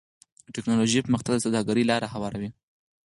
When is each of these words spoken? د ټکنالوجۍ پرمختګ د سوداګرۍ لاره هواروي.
د 0.45 0.47
ټکنالوجۍ 0.55 0.99
پرمختګ 1.03 1.33
د 1.35 1.43
سوداګرۍ 1.45 1.83
لاره 1.87 2.07
هواروي. 2.13 2.49